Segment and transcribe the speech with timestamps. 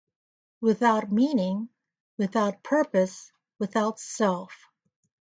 [0.61, 1.69] Without meaning,
[2.17, 4.65] without purpose, without self.